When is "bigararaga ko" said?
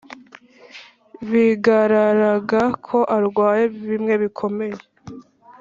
1.29-2.97